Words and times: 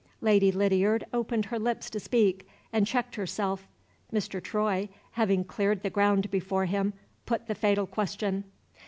Lady 0.19 0.51
Lydiard 0.51 1.05
opened 1.13 1.45
her 1.45 1.59
lips 1.59 1.87
to 1.87 1.99
speak, 1.99 2.47
and 2.73 2.87
checked 2.87 3.13
herself. 3.17 3.67
Mr. 4.11 4.41
Troy, 4.41 4.89
having 5.11 5.43
cleared 5.43 5.83
the 5.83 5.91
ground 5.91 6.31
before 6.31 6.65
him, 6.65 6.93
put 7.27 7.45
the 7.45 7.53
fatal 7.53 7.85
question. 7.85 8.45